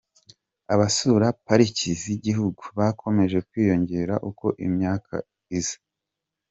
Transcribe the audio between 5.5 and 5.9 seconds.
iza.